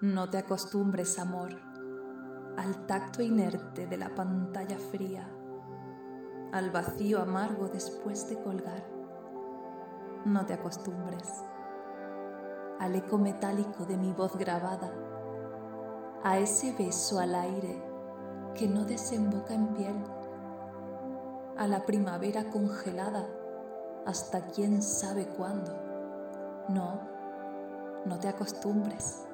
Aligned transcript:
No 0.00 0.30
te 0.30 0.38
acostumbres, 0.38 1.18
amor, 1.18 1.50
al 2.56 2.86
tacto 2.86 3.20
inerte 3.20 3.88
de 3.88 3.96
la 3.96 4.14
pantalla 4.14 4.78
fría, 4.78 5.28
al 6.52 6.70
vacío 6.70 7.20
amargo 7.20 7.68
después 7.68 8.28
de 8.28 8.40
colgar. 8.40 8.84
No 10.24 10.46
te 10.46 10.54
acostumbres 10.54 11.42
al 12.78 12.94
eco 12.94 13.18
metálico 13.18 13.86
de 13.86 13.96
mi 13.96 14.12
voz 14.12 14.36
grabada, 14.36 14.92
a 16.22 16.38
ese 16.38 16.72
beso 16.78 17.18
al 17.18 17.34
aire 17.34 17.82
que 18.54 18.68
no 18.68 18.84
desemboca 18.84 19.52
en 19.52 19.74
piel, 19.74 20.04
a 21.56 21.66
la 21.66 21.84
primavera 21.84 22.50
congelada 22.50 23.26
hasta 24.06 24.46
quién 24.46 24.80
sabe 24.80 25.26
cuándo. 25.26 25.72
No, 26.68 27.00
no 28.06 28.16
te 28.20 28.28
acostumbres. 28.28 29.27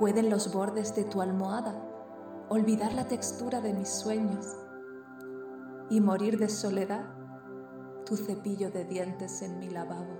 ¿Pueden 0.00 0.30
los 0.30 0.50
bordes 0.50 0.94
de 0.96 1.04
tu 1.04 1.20
almohada 1.20 1.74
olvidar 2.48 2.94
la 2.94 3.06
textura 3.06 3.60
de 3.60 3.74
mis 3.74 3.90
sueños 3.90 4.56
y 5.90 6.00
morir 6.00 6.38
de 6.38 6.48
soledad 6.48 7.04
tu 8.06 8.16
cepillo 8.16 8.70
de 8.70 8.86
dientes 8.86 9.42
en 9.42 9.58
mi 9.58 9.68
lavabo? 9.68 10.16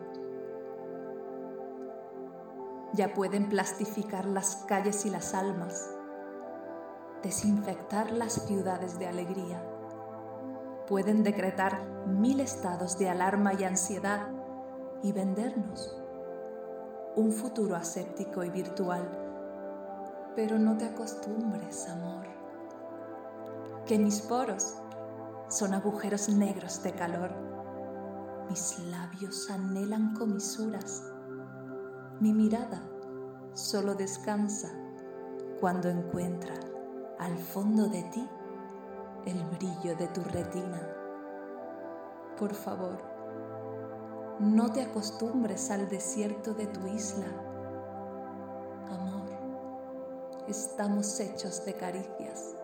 Ya 2.92 3.14
pueden 3.14 3.48
plastificar 3.48 4.26
las 4.26 4.56
calles 4.68 5.06
y 5.06 5.10
las 5.10 5.32
almas, 5.32 5.90
desinfectar 7.22 8.12
las 8.12 8.34
ciudades 8.34 8.98
de 8.98 9.06
alegría. 9.06 9.64
Pueden 10.88 11.22
decretar 11.22 12.06
mil 12.06 12.40
estados 12.40 12.98
de 12.98 13.08
alarma 13.08 13.54
y 13.54 13.64
ansiedad 13.64 14.28
y 15.02 15.12
vendernos 15.12 15.96
un 17.16 17.32
futuro 17.32 17.76
aséptico 17.76 18.44
y 18.44 18.50
virtual. 18.50 19.19
Pero 20.36 20.58
no 20.58 20.76
te 20.76 20.86
acostumbres, 20.86 21.88
amor, 21.88 22.26
que 23.86 23.98
mis 23.98 24.20
poros 24.20 24.76
son 25.48 25.74
agujeros 25.74 26.28
negros 26.28 26.82
de 26.82 26.92
calor. 26.92 27.32
Mis 28.48 28.78
labios 28.80 29.50
anhelan 29.50 30.14
comisuras 30.14 31.10
mi 32.20 32.34
mirada 32.34 32.82
solo 33.54 33.94
descansa 33.94 34.68
cuando 35.58 35.88
encuentra 35.88 36.52
al 37.18 37.38
fondo 37.38 37.88
de 37.88 38.02
ti 38.02 38.28
el 39.24 39.42
brillo 39.56 39.96
de 39.96 40.06
tu 40.08 40.22
retina. 40.24 40.86
Por 42.38 42.52
favor, 42.52 43.00
no 44.38 44.70
te 44.70 44.82
acostumbres 44.82 45.70
al 45.70 45.88
desierto 45.88 46.52
de 46.52 46.66
tu 46.66 46.86
isla. 46.88 47.26
Estamos 50.50 51.20
hechos 51.20 51.64
de 51.64 51.74
caricias 51.74 52.56